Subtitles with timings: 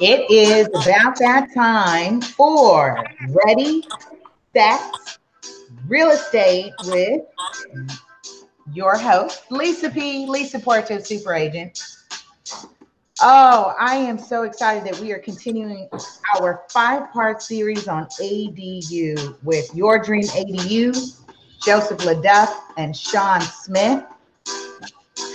[0.00, 3.04] It is about that time for
[3.44, 3.82] Ready,
[4.54, 4.80] Set,
[5.88, 7.22] Real Estate with
[8.72, 10.24] your host, Lisa P.
[10.26, 11.82] Lisa Porto, Super Agent.
[13.20, 15.88] Oh, I am so excited that we are continuing
[16.40, 21.16] our five part series on ADU with Your Dream ADU,
[21.64, 24.04] Joseph LeDuff, and Sean Smith.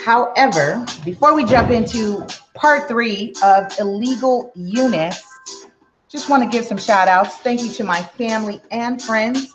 [0.05, 5.23] However, before we jump into part three of illegal units,
[6.09, 7.37] just want to give some shout outs.
[7.37, 9.53] Thank you to my family and friends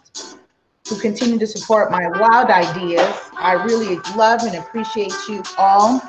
[0.88, 3.15] who continue to support my wild ideas.
[3.37, 6.02] I really love and appreciate you all.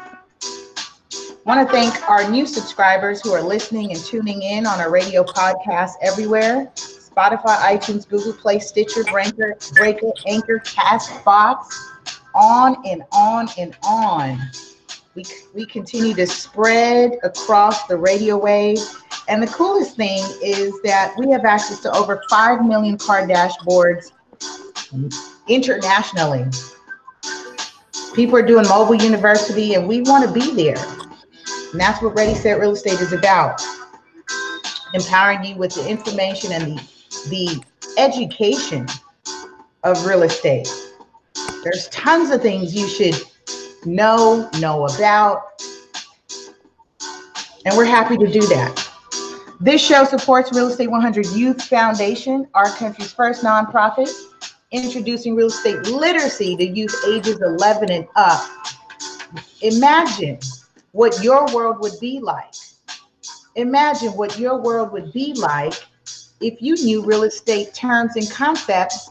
[1.45, 5.23] Want to thank our new subscribers who are listening and tuning in on our radio
[5.23, 6.71] podcast everywhere.
[6.75, 11.65] Spotify, iTunes, Google Play, Stitcher, Breaker, Breaker, Anchor, Castbox,
[12.35, 14.39] on and on and on.
[15.15, 18.79] We, we continue to spread across the radio wave.
[19.27, 24.11] And the coolest thing is that we have access to over 5 million car dashboards
[25.47, 26.45] internationally.
[28.13, 30.77] People are doing mobile university, and we want to be there.
[31.71, 33.61] And that's what Ready Set Real Estate is about.
[34.93, 36.83] Empowering you with the information and the,
[37.29, 37.63] the
[37.97, 38.87] education
[39.83, 40.67] of real estate.
[41.63, 43.15] There's tons of things you should
[43.85, 45.61] know, know about.
[47.65, 48.85] And we're happy to do that.
[49.59, 54.09] This show supports Real Estate 100 Youth Foundation, our country's first nonprofit,
[54.71, 58.47] introducing real estate literacy to youth ages 11 and up.
[59.61, 60.39] Imagine
[60.91, 62.53] what your world would be like.
[63.55, 65.73] Imagine what your world would be like
[66.39, 69.09] if you knew real estate terms and concepts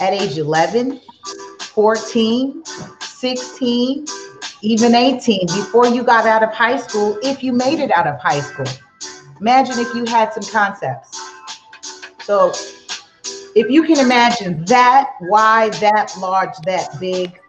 [0.00, 1.00] at age 11,
[1.60, 2.62] 14,
[3.24, 4.04] 16,
[4.60, 8.20] even 18 before you got out of high school, if you made it out of
[8.20, 8.66] high school.
[9.40, 11.18] Imagine if you had some concepts.
[12.22, 12.52] So,
[13.56, 17.40] if you can imagine that why, that large, that big,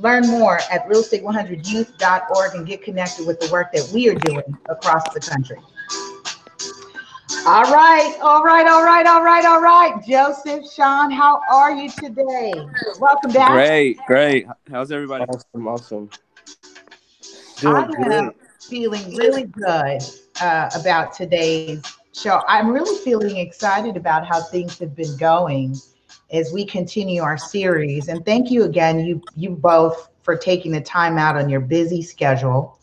[0.00, 5.02] Learn more at realestate100youth.org and get connected with the work that we are doing across
[5.12, 5.58] the country.
[7.48, 10.04] All right, all right, all right, all right, all right.
[10.06, 12.52] Joseph, Sean, how are you today?
[13.00, 13.52] Welcome back.
[13.52, 14.46] Great, great.
[14.70, 15.24] How's everybody?
[15.24, 16.10] Awesome, awesome.
[17.64, 20.02] I am feeling really good
[20.42, 21.80] uh, about today's
[22.12, 22.42] show.
[22.46, 25.74] I'm really feeling excited about how things have been going
[26.30, 28.08] as we continue our series.
[28.08, 32.02] And thank you again, you you both for taking the time out on your busy
[32.02, 32.77] schedule.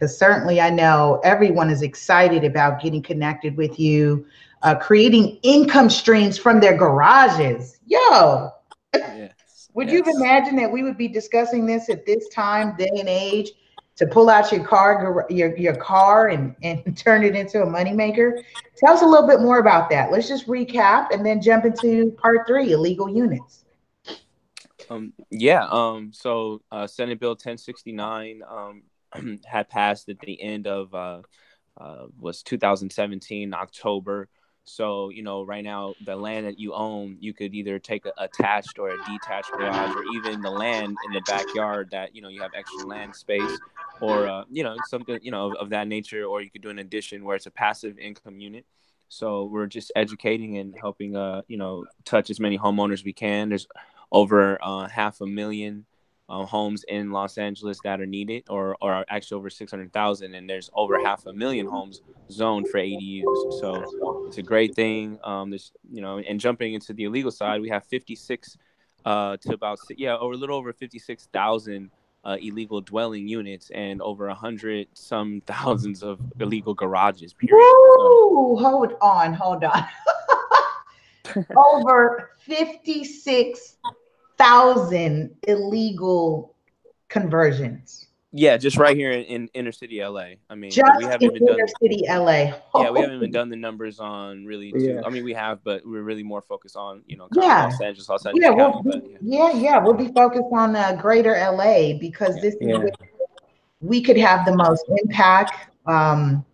[0.00, 4.26] Because certainly I know everyone is excited about getting connected with you,
[4.62, 7.78] uh, creating income streams from their garages.
[7.86, 8.50] Yo,
[8.94, 9.68] yes.
[9.74, 10.06] would yes.
[10.06, 13.50] you imagine that we would be discussing this at this time, day and age?
[13.96, 18.42] to pull out your car your, your car and, and turn it into a moneymaker.
[18.78, 20.10] Tell us a little bit more about that.
[20.10, 23.66] Let's just recap and then jump into part three, illegal units.
[24.88, 28.82] Um, yeah, um, so uh, Senate Bill 1069 um,
[29.46, 31.22] had passed at the end of uh,
[31.80, 34.28] uh, was 2017 October.
[34.64, 38.12] So, you know, right now, the land that you own, you could either take a
[38.18, 42.28] attached or a detached garage, or even the land in the backyard that, you know,
[42.28, 43.58] you have extra land space,
[44.00, 46.70] or, uh, you know, something, you know, of, of that nature, or you could do
[46.70, 48.64] an addition where it's a passive income unit.
[49.08, 53.48] So we're just educating and helping, uh, you know, touch as many homeowners we can.
[53.48, 53.66] There's
[54.12, 55.86] over uh, half a million
[56.30, 60.34] uh, homes in Los Angeles that are needed, or or actually over six hundred thousand,
[60.34, 63.60] and there's over half a million homes zoned for ADUs.
[63.60, 65.18] So it's a great thing.
[65.24, 68.56] Um, there's you know, and jumping into the illegal side, we have fifty six
[69.04, 71.90] uh, to about yeah, over a little over fifty six thousand.
[72.22, 77.32] Uh, illegal dwelling units and over a hundred some thousands of illegal garages.
[77.32, 77.56] Period.
[77.56, 78.58] Woo!
[78.58, 79.86] So, hold on, hold on.
[81.56, 83.78] over fifty six
[84.40, 86.54] thousand illegal
[87.08, 88.06] conversions.
[88.32, 90.34] Yeah, just right here in, in inner city LA.
[90.48, 92.52] I mean, just we haven't in even inner done, city LA.
[92.72, 92.84] Oh.
[92.84, 94.70] Yeah, we haven't even done the numbers on really.
[94.70, 95.00] Too, yeah.
[95.04, 97.64] I mean, we have, but we're really more focused on you know yeah.
[97.64, 98.80] Los Angeles, Los Angeles yeah, County.
[98.84, 99.16] We'll, but, yeah.
[99.20, 102.42] yeah, yeah, we'll be focused on uh, greater LA because yeah.
[102.42, 102.68] this is
[103.00, 103.06] yeah.
[103.80, 105.52] we could have the most impact.
[105.86, 106.44] Um,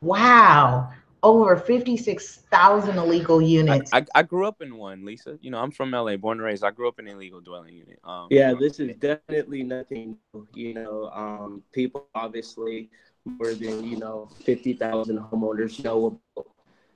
[0.00, 0.90] wow,
[1.22, 3.90] over 56,000 illegal units.
[3.92, 5.38] I, I, I, grew up in one, Lisa.
[5.40, 6.64] You know, I'm from LA, born and raised.
[6.64, 7.98] I grew up in an illegal dwelling unit.
[8.04, 10.16] Um, yeah, this is definitely nothing.
[10.54, 12.90] You know, um, people obviously
[13.24, 16.46] more than you know 50,000 homeowners know about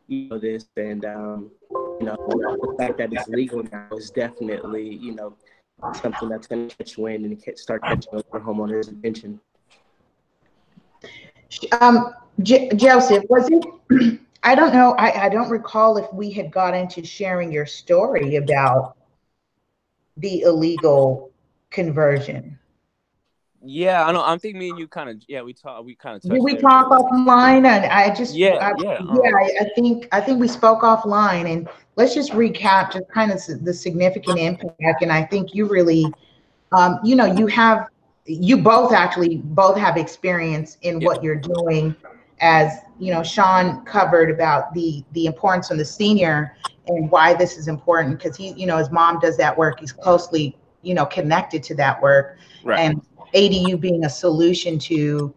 [0.08, 1.50] you know this, and um,
[2.00, 5.36] you know the fact that it's legal now is definitely you know
[6.00, 9.40] something that's going to catch wind and start catching up for homeowners' attention.
[11.80, 14.20] Um, J- Joseph, was it?
[14.42, 14.92] I don't know.
[14.98, 18.96] I, I don't recall if we had got into sharing your story about
[20.16, 21.30] the illegal
[21.70, 22.58] conversion.
[23.66, 24.22] Yeah, I know.
[24.22, 26.56] I'm thinking me and you kind of yeah we talk we kind of Did we
[26.56, 27.64] talk offline?
[27.64, 29.30] And I just Yeah, I, yeah, yeah.
[29.34, 31.66] I, I think I think we spoke offline, and
[31.96, 35.00] let's just recap just kind of the significant impact.
[35.00, 36.12] And I think you really,
[36.72, 37.88] um, you know, you have
[38.26, 41.06] you both actually both have experience in Yeah.
[41.06, 41.96] what you're doing.
[42.40, 47.56] As you know, Sean covered about the the importance of the senior and why this
[47.56, 49.80] is important because he, you know, his mom does that work.
[49.80, 53.00] He's closely, you know, connected to that work right and
[53.34, 55.34] ADU being a solution to,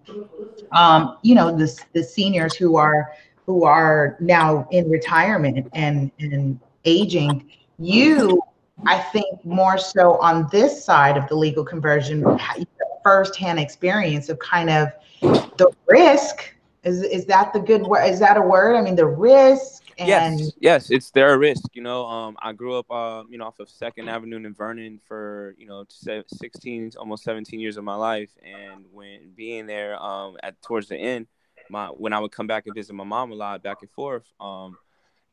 [0.72, 3.12] um, you know, the, the seniors who are,
[3.46, 7.50] who are now in retirement and, and aging.
[7.80, 8.42] You,
[8.86, 13.60] I think more so on this side of the legal conversion, ha- you have firsthand
[13.60, 14.90] experience of kind of
[15.22, 16.54] the risk.
[16.88, 18.06] Is, is that the good word?
[18.06, 18.76] Is that a word?
[18.76, 22.76] I mean, the risk and yes yes it's their risk you know um i grew
[22.76, 27.24] up uh you know off of second avenue in vernon for you know 16 almost
[27.24, 31.28] 17 years of my life and when being there um at towards the end
[31.70, 34.26] my when i would come back and visit my mom a lot back and forth
[34.40, 34.78] um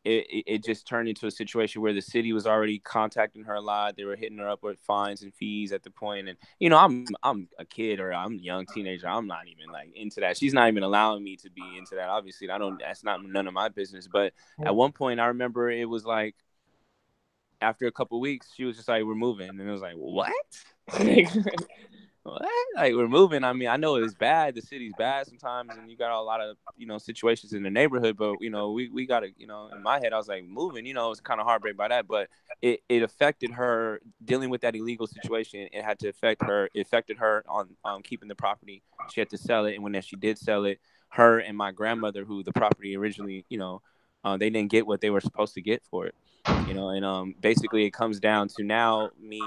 [0.04, 3.54] it, it, it just turned into a situation where the city was already contacting her
[3.54, 3.96] a lot.
[3.96, 6.76] They were hitting her up with fines and fees at the point, and you know,
[6.76, 9.08] I'm I'm a kid or I'm a young teenager.
[9.08, 10.36] I'm not even like into that.
[10.36, 12.08] She's not even allowing me to be into that.
[12.08, 12.78] Obviously, I don't.
[12.78, 14.06] That's not none of my business.
[14.06, 16.34] But at one point, I remember it was like
[17.62, 20.32] after a couple weeks, she was just like, "We're moving," and it was like, "What?"
[22.24, 22.42] what?
[22.74, 23.44] Like we're moving.
[23.44, 24.54] I mean, I know it's bad.
[24.54, 27.70] The city's bad sometimes, and you got a lot of you know situations in the
[27.70, 28.16] neighborhood.
[28.16, 29.68] But you know, we we got to you know.
[29.74, 30.86] In my head, I was like, moving.
[30.86, 32.28] You know, it was kind of heartbreak by that, but
[32.62, 35.68] it it affected her dealing with that illegal situation.
[35.70, 36.68] It had to affect her.
[36.74, 38.82] It affected her on um keeping the property.
[39.12, 40.80] She had to sell it, and when she did sell it,
[41.10, 43.82] her and my grandmother, who the property originally, you know,
[44.24, 46.14] uh, they didn't get what they were supposed to get for it.
[46.66, 49.42] You know, and um, basically, it comes down to now me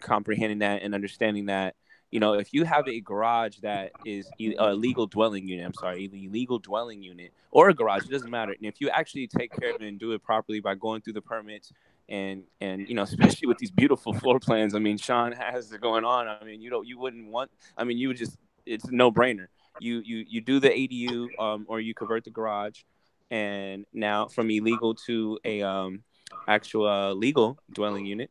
[0.00, 1.74] comprehending that and understanding that
[2.10, 4.28] you know, if you have a garage that is
[4.58, 8.30] a legal dwelling unit, I'm sorry, a legal dwelling unit or a garage, it doesn't
[8.30, 8.52] matter.
[8.52, 11.14] And if you actually take care of it and do it properly by going through
[11.14, 11.72] the permits
[12.08, 15.80] and and you know, especially with these beautiful floor plans, I mean, Sean has it
[15.80, 16.28] going on.
[16.28, 17.50] I mean, you don't, you wouldn't want.
[17.76, 18.36] I mean, you would just,
[18.66, 19.46] it's no brainer.
[19.80, 22.82] You you you do the ADU um, or you convert the garage,
[23.30, 26.04] and now from illegal to a um,
[26.46, 28.30] actual uh, legal dwelling unit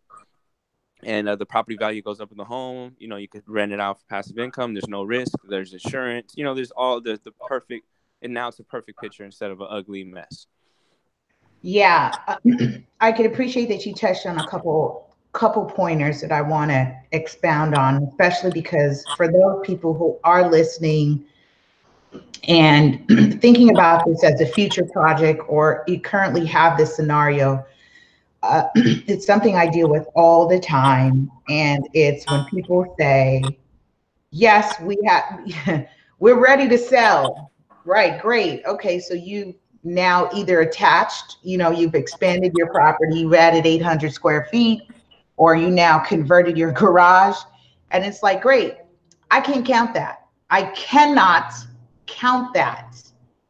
[1.06, 2.96] and uh, the property value goes up in the home.
[3.00, 4.74] You know, you could rent it out for passive income.
[4.74, 5.34] There's no risk.
[5.48, 6.34] There's insurance.
[6.36, 7.86] You know, there's all the the perfect,
[8.22, 10.48] and now it's a perfect picture instead of an ugly mess.
[11.62, 12.14] Yeah,
[13.00, 16.96] I could appreciate that you touched on a couple couple pointers that I want to
[17.12, 21.26] expound on, especially because for those people who are listening
[22.48, 23.08] and
[23.42, 27.66] thinking about this as a future project or you currently have this scenario,
[28.44, 33.42] uh, it's something I deal with all the time, and it's when people say,
[34.30, 35.88] "Yes, we have,
[36.20, 37.52] we're ready to sell."
[37.86, 38.64] Right, great.
[38.66, 44.14] Okay, so you now either attached, you know, you've expanded your property, you've added 800
[44.14, 44.84] square feet,
[45.36, 47.38] or you now converted your garage.
[47.92, 48.76] And it's like, great,
[49.32, 50.26] I can't count that.
[50.50, 51.54] I cannot
[52.06, 52.96] count that.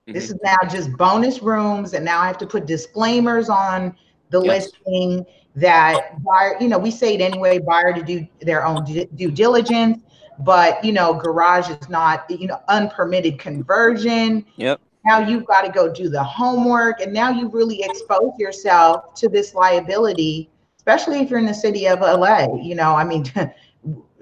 [0.06, 3.96] This is now just bonus rooms, and now I have to put disclaimers on
[4.30, 4.72] the Yes.
[4.88, 5.26] listing
[5.56, 10.02] that buyer, you know, we say it anyway, buyer to do their own due diligence,
[10.40, 14.80] but you know, garage is not, you know, unpermitted conversion Yep.
[15.06, 19.30] now you've got to go do the homework and now you really expose yourself to
[19.30, 23.24] this liability especially if you're in the city of la you know i mean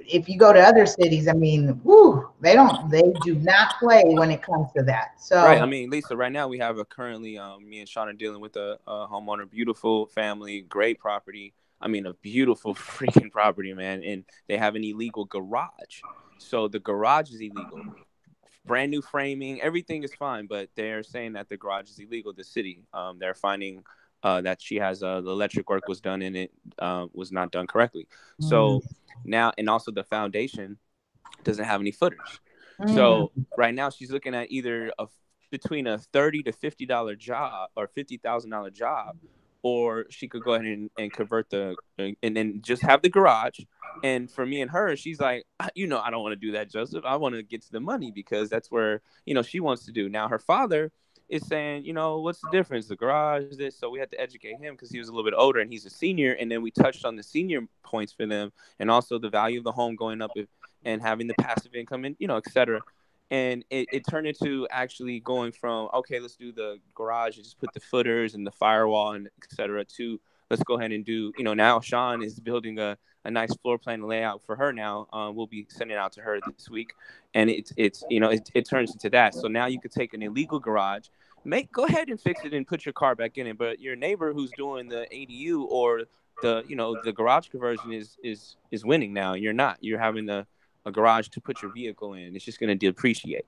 [0.08, 4.03] if you go to other cities i mean whoo, they don't they do not play
[4.05, 5.62] when it comes to that so Right.
[5.62, 8.41] I mean, Lisa, right now we have a currently, um, me and Sean are dealing
[8.41, 11.53] with a, a homeowner, beautiful family, great property.
[11.79, 14.03] I mean, a beautiful freaking property, man.
[14.03, 16.01] And they have an illegal garage.
[16.38, 17.81] So the garage is illegal.
[18.65, 22.34] Brand new framing, everything is fine, but they're saying that the garage is illegal.
[22.34, 23.84] The city, um, they're finding
[24.23, 27.51] uh, that she has uh, the electric work was done and it uh, was not
[27.51, 28.07] done correctly.
[28.39, 28.81] So
[29.25, 30.77] now, and also the foundation
[31.43, 32.39] doesn't have any footers.
[32.79, 32.93] Mm.
[32.93, 35.07] So right now she's looking at either a
[35.51, 39.17] between a thirty to fifty dollar job or fifty thousand dollar job,
[39.61, 43.59] or she could go ahead and, and convert the and then just have the garage.
[44.03, 46.53] And for me and her, she's like, "Ah, you know, I don't want to do
[46.53, 47.03] that, Joseph.
[47.05, 49.91] I want to get to the money because that's where you know she wants to
[49.91, 50.09] do.
[50.09, 50.91] Now her father
[51.31, 52.88] is saying, you know, what's the difference?
[52.88, 53.75] The garage, this.
[53.75, 55.85] So we had to educate him because he was a little bit older and he's
[55.88, 56.33] a senior.
[56.33, 59.63] And then we touched on the senior points for them and also the value of
[59.63, 60.47] the home going up if,
[60.85, 62.81] and having the passive income and you know, et cetera
[63.31, 67.57] and it, it turned into actually going from okay, let's do the garage and just
[67.57, 69.83] put the footers and the firewall and etc.
[69.85, 70.19] to
[70.50, 73.77] let's go ahead and do you know now Sean is building a, a nice floor
[73.79, 75.07] plan layout for her now.
[75.13, 76.93] Um, we'll be sending out to her this week,
[77.33, 79.33] and it's it's you know it, it turns into that.
[79.33, 81.07] So now you could take an illegal garage,
[81.43, 83.57] make go ahead and fix it and put your car back in it.
[83.57, 86.03] But your neighbor who's doing the ADU or
[86.41, 89.33] the you know the garage conversion is is is winning now.
[89.33, 89.77] You're not.
[89.81, 90.45] You're having a,
[90.86, 92.36] a garage to put your vehicle in.
[92.36, 93.45] It's just going to depreciate.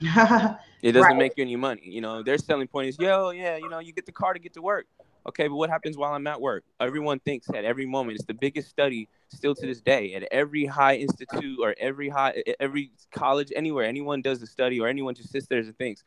[0.02, 1.16] it doesn't right.
[1.16, 1.82] make you any money.
[1.84, 4.40] You know, their selling point is, yo, yeah, you know, you get the car to
[4.40, 4.86] get to work.
[5.28, 6.64] Okay, but what happens while I'm at work?
[6.80, 8.16] Everyone thinks at every moment.
[8.16, 12.42] It's the biggest study still to this day at every high institute or every high
[12.58, 13.84] every college anywhere.
[13.84, 16.02] Anyone does a study or anyone just sits there and thinks,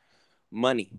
[0.56, 0.90] money,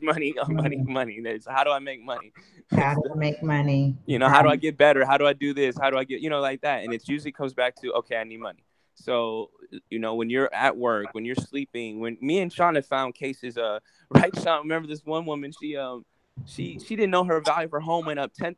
[0.00, 1.20] money, money, money.
[1.20, 2.32] That's how do I make money?
[2.70, 3.96] How do I make money?
[4.06, 5.04] you know, how do I get better?
[5.04, 5.76] How do I do this?
[5.76, 6.84] How do I get, you know, like that?
[6.84, 8.62] And it usually comes back to, okay, I need money.
[8.94, 9.50] So,
[9.90, 13.16] you know, when you're at work, when you're sleeping, when me and Sean have found
[13.16, 13.80] cases, uh,
[14.10, 16.04] right, Sean, remember this one woman, she, um,
[16.46, 18.54] she, she didn't know her value for home went up $10,000.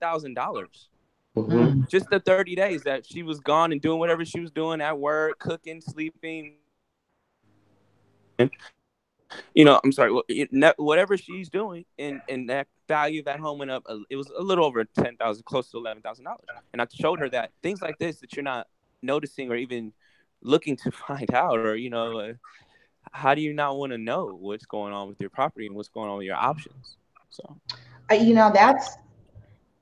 [1.37, 1.83] Mm-hmm.
[1.89, 4.99] Just the 30 days that she was gone and doing whatever she was doing at
[4.99, 6.57] work, cooking, sleeping
[9.55, 10.13] you know, I'm sorry,
[10.77, 13.85] whatever she's doing, and and that value of that home went up.
[14.11, 16.45] It was a little over ten thousand, close to eleven thousand dollars.
[16.73, 18.67] And I showed her that things like this that you're not
[19.03, 19.93] noticing or even
[20.43, 22.33] looking to find out, or you know, uh,
[23.13, 25.89] how do you not want to know what's going on with your property and what's
[25.89, 26.97] going on with your options?
[27.31, 27.57] So,
[28.11, 28.97] uh, you know, that's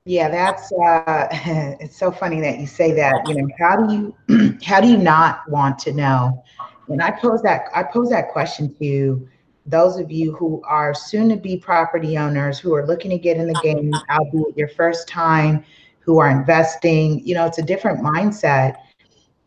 [0.05, 1.27] yeah, that's uh,
[1.79, 3.27] it's so funny that you say that.
[3.27, 3.93] You know, how do
[4.29, 6.43] you how do you not want to know?
[6.89, 9.29] And I pose that I pose that question to
[9.65, 13.37] those of you who are soon to be property owners who are looking to get
[13.37, 15.63] in the game, albeit your first time,
[15.99, 18.75] who are investing, you know, it's a different mindset.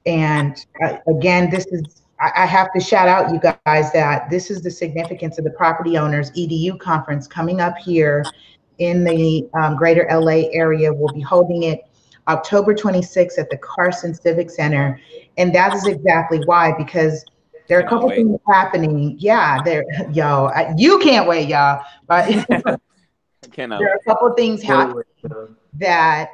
[0.07, 4.51] And uh, again, this is, I, I have to shout out you guys that this
[4.51, 8.25] is the significance of the property owners ADU conference coming up here
[8.79, 10.93] in the um, greater LA area.
[10.93, 11.81] We'll be holding it
[12.29, 14.99] October 26th at the Carson Civic Center.
[15.37, 17.25] And that is exactly why, because
[17.69, 19.17] there are a couple things happening.
[19.19, 21.83] Yeah, there, yo, I, you can't wait, y'all.
[22.07, 22.27] But
[23.53, 23.81] cannot.
[23.81, 25.03] There are a couple things happening
[25.75, 26.31] that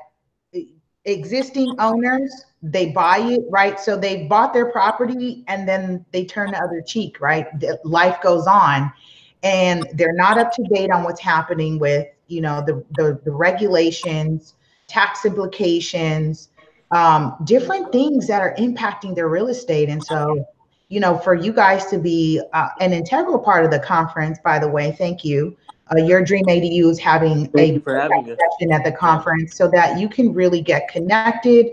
[1.04, 6.52] existing owners they buy it right so they bought their property and then they turn
[6.52, 7.48] the other cheek right
[7.84, 8.92] life goes on
[9.42, 13.32] and they're not up to date on what's happening with you know the the, the
[13.32, 14.54] regulations
[14.86, 16.50] tax implications
[16.92, 20.46] um, different things that are impacting their real estate and so
[20.92, 24.58] you know, for you guys to be uh, an integral part of the conference, by
[24.58, 25.56] the way, thank you.
[25.90, 30.06] Uh, your Dream ADU is having thank a session at the conference so that you
[30.06, 31.68] can really get connected.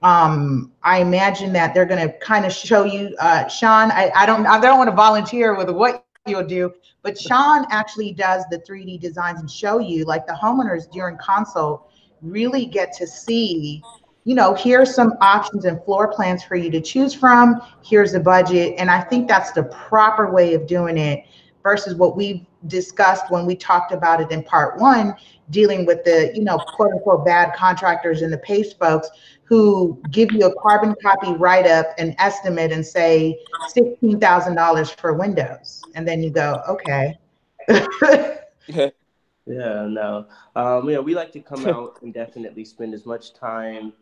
[0.00, 3.90] Um, I imagine that they're going to kind of show you, uh, Sean.
[3.90, 8.14] I, I don't, I don't want to volunteer with what you'll do, but Sean actually
[8.14, 11.90] does the 3D designs and show you, like the homeowners during consult,
[12.22, 13.82] really get to see
[14.24, 17.60] you know, here's some options and floor plans for you to choose from.
[17.82, 18.74] Here's the budget.
[18.78, 21.24] And I think that's the proper way of doing it
[21.62, 25.14] versus what we discussed when we talked about it in part one,
[25.50, 29.08] dealing with the, you know, quote unquote bad contractors and the PACE folks
[29.44, 33.38] who give you a carbon copy write up, an estimate, and say
[33.76, 35.82] $16,000 for windows.
[35.94, 37.18] And then you go, okay.
[38.68, 38.90] yeah,
[39.46, 40.26] no.
[40.54, 43.92] Um, you know, we like to come out and definitely spend as much time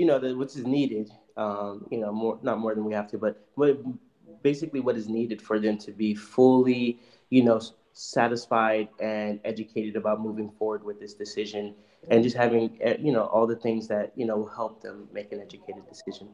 [0.00, 1.10] you know, the, which is needed.
[1.36, 3.78] Um, you know, more not more than we have to, but what
[4.42, 7.60] basically what is needed for them to be fully, you know,
[7.92, 11.74] satisfied and educated about moving forward with this decision,
[12.08, 15.06] and just having eh, you know all the things that you know will help them
[15.12, 16.28] make an educated decision.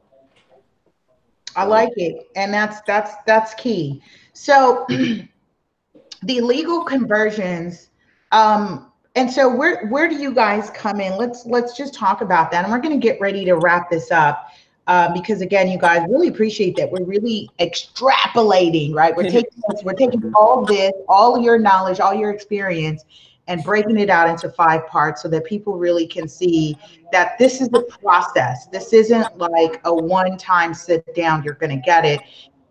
[1.56, 4.00] I like it, and that's that's that's key.
[4.32, 4.86] So,
[6.22, 7.90] the legal conversions.
[8.30, 11.16] Um, and so where where do you guys come in?
[11.16, 12.64] Let's let's just talk about that.
[12.64, 14.50] And we're going to get ready to wrap this up.
[14.86, 19.16] Uh, because again, you guys really appreciate that we're really extrapolating, right?
[19.16, 23.04] We're taking we're taking all this, all your knowledge, all your experience,
[23.48, 26.76] and breaking it out into five parts so that people really can see
[27.10, 28.66] that this is the process.
[28.66, 31.42] This isn't like a one-time sit down.
[31.42, 32.20] You're going to get it.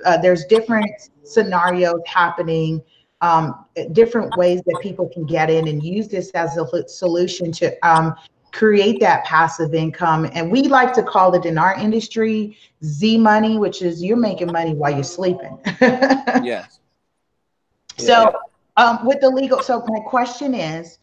[0.05, 2.81] Uh, there's different scenarios happening
[3.21, 7.75] um, different ways that people can get in and use this as a solution to
[7.87, 8.15] um,
[8.51, 10.29] create that passive income.
[10.33, 14.51] And we like to call it in our industry Z money, which is you're making
[14.51, 15.59] money while you're sleeping.
[15.81, 16.79] yes.
[17.97, 18.33] So
[18.77, 20.99] um, with the legal, so my question is,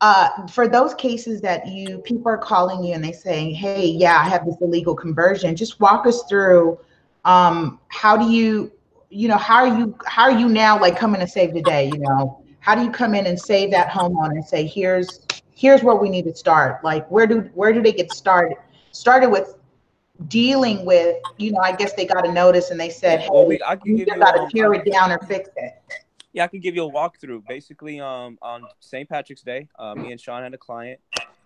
[0.00, 4.18] uh, for those cases that you people are calling you and they saying, "Hey, yeah,
[4.18, 6.78] I have this illegal conversion," just walk us through
[7.24, 8.70] um, how do you
[9.14, 11.86] you know, how are you how are you now like coming to save the day?
[11.86, 15.20] You know, how do you come in and save that homeowner and say, here's
[15.54, 16.82] here's where we need to start.
[16.82, 18.58] Like where do where do they get started?
[18.90, 19.54] Started with
[20.28, 23.46] dealing with, you know, I guess they got a notice and they said, hey, well,
[23.46, 25.74] we, I can you got to tear it down or fix it.
[26.32, 27.46] Yeah, I can give you a walkthrough.
[27.46, 29.08] Basically, um, on St.
[29.08, 30.98] Patrick's Day, uh, me and Sean had a client,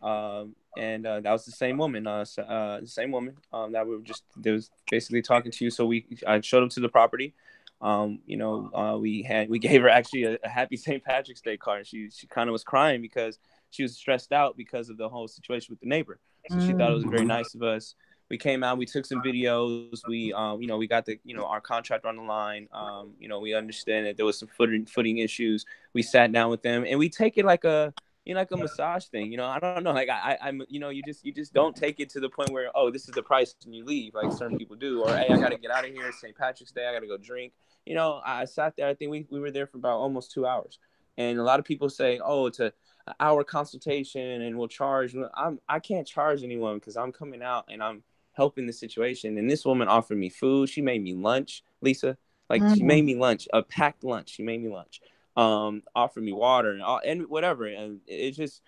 [0.03, 3.87] um, and uh, that was the same woman, uh, uh, the same woman um, that
[3.87, 5.71] we were just they was basically talking to you.
[5.71, 7.35] So we I showed them to the property.
[7.81, 11.03] Um, you know, uh, we had we gave her actually a, a happy St.
[11.03, 11.79] Patrick's Day card.
[11.79, 13.39] And she she kind of was crying because
[13.71, 16.19] she was stressed out because of the whole situation with the neighbor.
[16.49, 16.67] So mm-hmm.
[16.67, 17.29] she thought it was very mm-hmm.
[17.29, 17.95] nice of us
[18.31, 21.35] we came out, we took some videos, we um, you know, we got the you
[21.35, 22.69] know our contract on the line.
[22.73, 25.65] Um, you know, we understand that there was some footing footing issues.
[25.95, 27.93] We sat down with them and we take it like a
[28.29, 29.33] you know, like a massage thing.
[29.33, 29.93] You know, I don't know.
[29.93, 32.51] Like I, I'm, you know, you just you just don't take it to the point
[32.51, 35.27] where oh, this is the price and you leave like certain people do, or hey,
[35.31, 36.13] I got to get out of here.
[36.13, 36.37] St.
[36.37, 37.55] Patrick's Day, I got to go drink.
[37.87, 38.87] You know, I sat there.
[38.87, 40.79] I think we we were there for about almost two hours,
[41.17, 42.73] and a lot of people say, oh, it's a
[43.19, 45.17] hour consultation and we'll charge.
[45.35, 49.39] I'm I can't charge anyone because I'm coming out and I'm helping the situation.
[49.39, 50.69] And this woman offered me food.
[50.69, 52.19] She made me lunch, Lisa.
[52.51, 52.75] Like mm-hmm.
[52.75, 54.31] she made me lunch, a packed lunch.
[54.31, 55.01] She made me lunch.
[55.39, 57.67] Um, offered me water and all, and whatever.
[57.67, 58.61] And it's just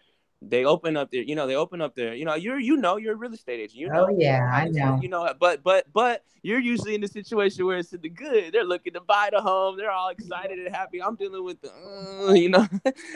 [0.42, 2.96] they open up their, you know, they open up their, you know, you're, you know,
[2.96, 3.78] you're a real estate agent.
[3.78, 4.98] You know, oh yeah, I know.
[5.02, 8.52] You know, but but but you're usually in the situation where it's in the good.
[8.52, 9.76] They're looking to buy the home.
[9.76, 11.02] They're all excited and happy.
[11.02, 12.66] I'm dealing with the, uh, you know.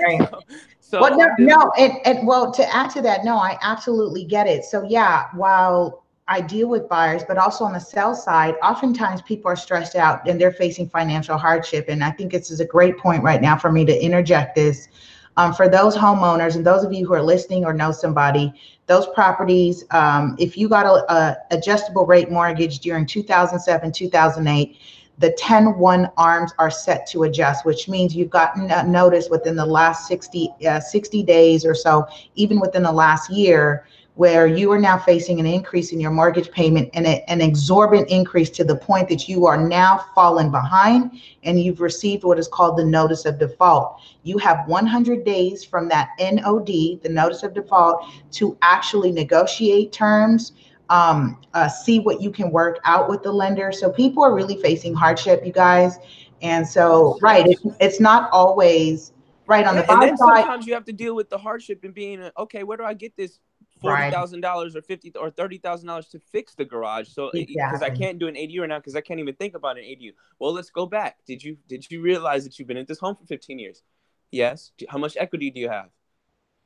[0.02, 0.20] Right.
[0.20, 0.40] so,
[0.80, 4.46] so well, no, no, and, and well, to add to that, no, I absolutely get
[4.46, 4.64] it.
[4.64, 9.50] So yeah, while I deal with buyers, but also on the sell side, oftentimes people
[9.50, 11.86] are stressed out and they're facing financial hardship.
[11.88, 14.88] And I think this is a great point right now for me to interject this.
[15.36, 18.52] Um, for those homeowners and those of you who are listening or know somebody,
[18.86, 24.78] those properties, um, if you got a, a, adjustable rate mortgage during 2007, 2008,
[25.18, 29.66] the 10-1 arms are set to adjust, which means you've gotten a notice within the
[29.66, 34.78] last 60, uh, 60 days or so, even within the last year, where you are
[34.78, 38.76] now facing an increase in your mortgage payment and a, an exorbitant increase to the
[38.76, 43.24] point that you are now falling behind and you've received what is called the notice
[43.24, 44.00] of default.
[44.22, 50.52] You have 100 days from that NOD, the notice of default, to actually negotiate terms,
[50.90, 53.72] um, uh, see what you can work out with the lender.
[53.72, 55.98] So people are really facing hardship, you guys.
[56.40, 59.12] And so, right, it, it's not always
[59.46, 60.36] right on the bottom side.
[60.36, 62.62] Sometimes you have to deal with the hardship and being okay.
[62.62, 63.40] Where do I get this
[63.88, 67.08] forty thousand dollars or fifty or thirty thousand dollars to fix the garage.
[67.08, 67.86] So eh, because exactly.
[67.90, 70.12] I can't do an ADU right now because I can't even think about an ADU.
[70.38, 71.18] Well, let's go back.
[71.26, 73.82] Did you did you realize that you've been in this home for fifteen years?
[74.30, 74.72] Yes.
[74.88, 75.90] How much equity do you have?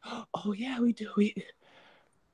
[0.35, 1.11] Oh yeah, we do.
[1.17, 1.35] We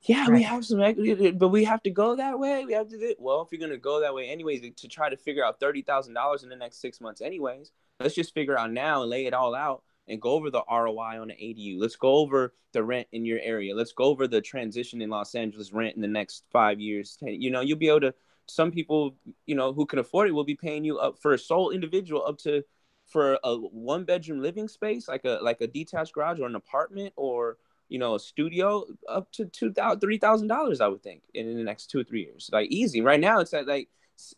[0.01, 0.33] yeah, right.
[0.33, 2.63] we have some equity, eh, but we have to go that way.
[2.65, 3.41] We have to do well.
[3.41, 6.13] If you're gonna go that way, anyways, eh, to try to figure out thirty thousand
[6.13, 9.33] dollars in the next six months, anyways, let's just figure out now and lay it
[9.33, 11.79] all out and go over the ROI on the ADU.
[11.79, 13.75] Let's go over the rent in your area.
[13.75, 17.17] Let's go over the transition in Los Angeles rent in the next five years.
[17.21, 18.13] You know, you'll be able to.
[18.47, 19.15] Some people,
[19.47, 22.23] you know, who can afford it will be paying you up for a sole individual
[22.23, 22.63] up to
[23.07, 27.13] for a one bedroom living space, like a like a detached garage or an apartment
[27.15, 27.57] or
[27.89, 30.81] you know a studio, up to two thousand, three thousand dollars.
[30.81, 33.01] I would think in, in the next two or three years, like easy.
[33.01, 33.89] Right now, it's at like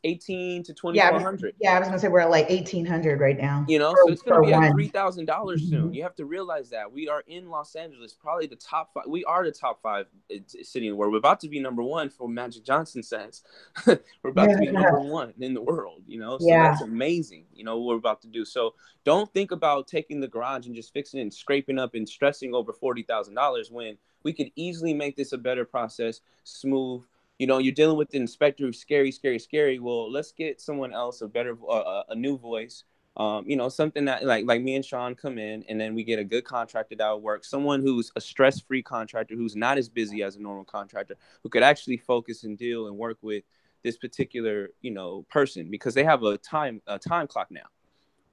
[0.03, 3.63] 18 to 2400 yeah, yeah i was gonna say we're at like 1800 right now.
[3.67, 5.85] You know for, so it's gonna be at three thousand dollars soon.
[5.85, 5.93] Mm-hmm.
[5.93, 6.91] you have to realize that.
[6.91, 10.39] We are in los angeles probably the top five we are the top five uh,
[10.63, 11.11] city in the world.
[11.11, 13.43] We're about to be number one for magic johnson says
[13.85, 13.99] we're
[14.31, 14.55] about yeah.
[14.55, 16.37] to be number one in the world you know?
[16.39, 16.69] So yeah.
[16.69, 18.45] that's amazing you know what we're about to do.
[18.45, 22.07] So don't think about taking the garage and just fixing it and scraping up and
[22.07, 27.03] stressing over $40000 when we could easily make this a better process smooth
[27.39, 29.79] you know, you're dealing with the inspector who's scary, scary, scary.
[29.79, 32.83] Well, let's get someone else a better, uh, a new voice.
[33.15, 36.03] Um, you know, something that like like me and Sean come in, and then we
[36.03, 37.43] get a good contractor that will work.
[37.43, 41.63] Someone who's a stress-free contractor, who's not as busy as a normal contractor, who could
[41.63, 43.43] actually focus and deal and work with
[43.83, 47.65] this particular you know person because they have a time a time clock now.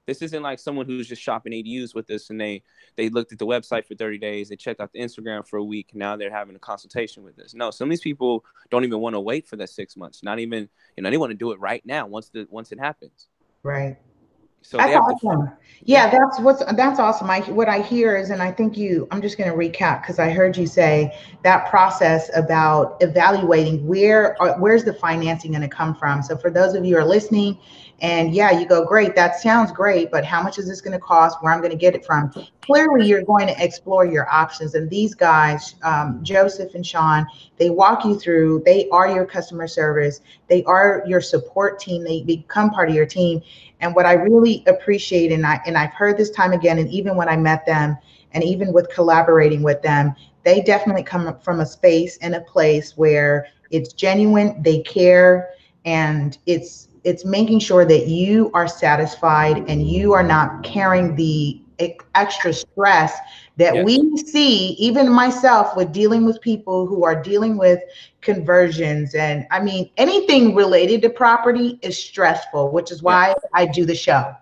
[0.05, 2.63] This isn't like someone who's just shopping ADUs with us and they
[2.95, 5.63] they looked at the website for 30 days, they checked out the Instagram for a
[5.63, 7.53] week, now they're having a consultation with us.
[7.53, 10.23] No, some of these people don't even want to wait for that six months.
[10.23, 12.79] Not even, you know, they want to do it right now once the once it
[12.79, 13.27] happens.
[13.63, 13.97] Right.
[14.67, 15.51] So that's awesome.
[15.83, 17.29] Yeah, that's what's that's awesome.
[17.29, 19.07] I what I hear is, and I think you.
[19.11, 24.41] I'm just going to recap because I heard you say that process about evaluating where
[24.41, 26.23] uh, where's the financing going to come from.
[26.23, 27.59] So for those of you who are listening,
[28.01, 30.99] and yeah, you go, great, that sounds great, but how much is this going to
[30.99, 31.37] cost?
[31.41, 32.31] Where I'm going to get it from?
[32.61, 34.75] Clearly, you're going to explore your options.
[34.75, 37.25] And these guys, um, Joseph and Sean,
[37.57, 42.21] they walk you through, they are your customer service, they are your support team, they
[42.23, 43.41] become part of your team.
[43.81, 47.15] And what I really appreciate, and I and I've heard this time again, and even
[47.15, 47.97] when I met them,
[48.31, 52.95] and even with collaborating with them, they definitely come from a space and a place
[52.95, 55.49] where it's genuine, they care,
[55.85, 61.61] and it's it's making sure that you are satisfied and you are not carrying the
[61.79, 63.17] extra stress
[63.57, 63.83] that Yes.
[63.83, 67.79] we see even myself with dealing with people who are dealing with
[68.21, 73.85] conversions and i mean anything related to property is stressful which is why i do
[73.85, 74.33] the show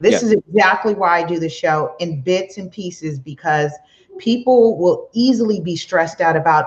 [0.00, 0.22] this Yes.
[0.22, 3.72] is exactly why i do the show in bits and pieces because
[4.18, 6.66] people will easily be stressed out about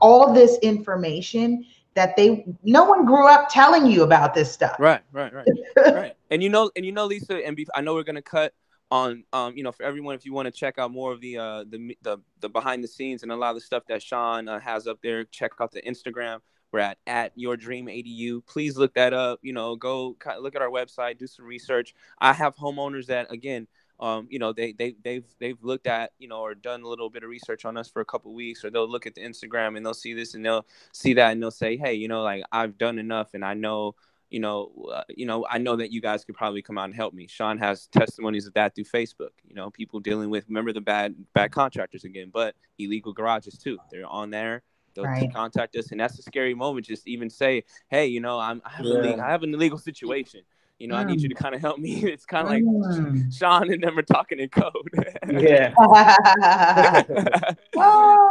[0.00, 1.64] all this information
[1.94, 5.50] that they no one grew up telling you about this stuff Right, right, right,
[5.90, 6.14] right.
[6.30, 8.52] And you know, and you know, Lisa, and be, I know we're gonna cut
[8.90, 11.38] on, um, you know, for everyone, if you want to check out more of the,
[11.38, 14.48] uh, the, the, the behind the scenes and a lot of the stuff that Sean
[14.48, 16.40] uh, has up there, check out the Instagram.
[16.72, 18.44] We're at at your dream ADU.
[18.46, 19.38] Please look that up.
[19.42, 21.94] You know, go look at our website, do some research.
[22.18, 23.68] I have homeowners that, again,
[24.00, 27.08] um, you know, they they they've they've looked at, you know, or done a little
[27.08, 29.76] bit of research on us for a couple weeks, or they'll look at the Instagram
[29.76, 32.42] and they'll see this and they'll see that and they'll say, hey, you know, like
[32.50, 33.94] I've done enough and I know
[34.30, 36.94] you know, uh, you know, I know that you guys could probably come out and
[36.94, 37.26] help me.
[37.28, 39.30] Sean has testimonies of that through Facebook.
[39.46, 43.78] You know, people dealing with remember the bad bad contractors again, but illegal garages too.
[43.90, 44.62] They're on there.
[44.94, 45.32] They'll Right.
[45.32, 46.86] contact us, and that's a scary moment.
[46.86, 49.26] Just even say, hey, you know, I'm I have, a le- Yeah.
[49.26, 50.42] I have an illegal situation.
[50.84, 52.04] You know, I need you to kind of help me.
[52.14, 53.34] It's kind of like Mm.
[53.34, 54.90] Sean and them are talking in code.
[55.26, 55.72] Yeah.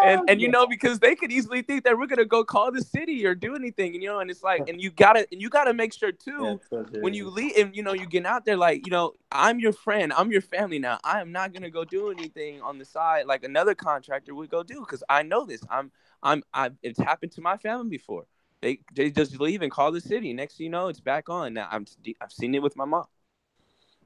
[0.03, 2.81] And and you know because they could easily think that we're gonna go call the
[2.81, 5.73] city or do anything, you know, and it's like, and you gotta and you gotta
[5.73, 6.59] make sure too
[7.01, 9.73] when you leave and you know you get out there like you know i'm your
[9.73, 12.85] friend i'm your family now i am not going to go do anything on the
[12.85, 16.99] side like another contractor would go do because i know this i'm i'm i it's
[16.99, 18.25] happened to my family before
[18.63, 21.53] they they just leave and call the city next thing you know it's back on
[21.53, 21.85] now i'm
[22.21, 23.05] i've seen it with my mom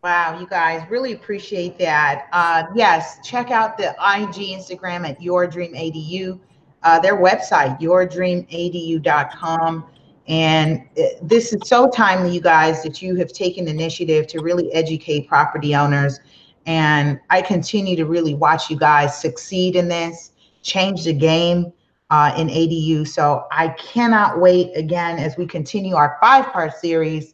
[0.03, 2.27] Wow, you guys really appreciate that.
[2.31, 6.39] Uh, yes, check out the IG Instagram at Your Dream ADU,
[6.83, 9.85] uh, their website, yourdreamadu.com.
[10.27, 14.71] And uh, this is so timely, you guys, that you have taken initiative to really
[14.71, 16.19] educate property owners.
[16.67, 21.73] And I continue to really watch you guys succeed in this, change the game
[22.09, 23.05] uh, in ADU.
[23.05, 27.33] So I cannot wait again as we continue our five part series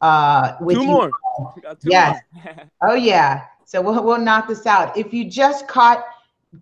[0.00, 1.12] uh, with two you more
[1.80, 2.18] two Yes.
[2.22, 2.22] more.
[2.82, 3.44] Oh yeah.
[3.64, 4.96] So we'll we'll knock this out.
[4.96, 6.04] If you just caught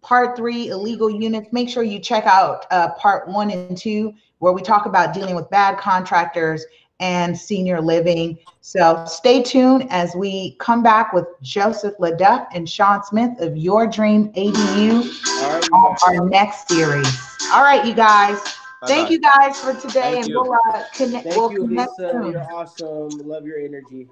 [0.00, 4.52] part three illegal units, make sure you check out uh, part one and two, where
[4.52, 6.64] we talk about dealing with bad contractors
[7.00, 8.38] and senior living.
[8.61, 13.87] So stay tuned as we come back with Joseph LaDuff and Sean Smith of Your
[13.87, 15.02] Dream ADU
[15.42, 15.68] right.
[15.72, 17.07] on our next series.
[17.52, 18.38] All right, you guys.
[18.87, 19.12] Thank Bye-bye.
[19.12, 20.42] you guys for today, Thank and you.
[20.42, 21.24] we'll uh, connect.
[21.24, 22.11] Thank we'll you, connect Lisa.
[22.12, 22.33] soon.
[22.33, 23.26] You're awesome.
[23.26, 24.09] Love your energy.